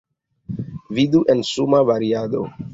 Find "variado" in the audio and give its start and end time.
1.93-2.43